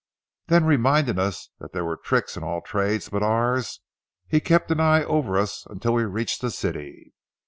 [0.47, 3.81] Then reminding us that "there were tricks in all trades but ours,"
[4.27, 7.13] he kept an eye over us until we reached the city.